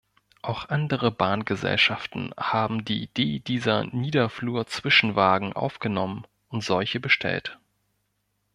[0.41, 7.59] Auch andere Bahngesellschaften haben die Idee dieser Niederflur-Zwischenwagen aufgenommen und solche bestellt.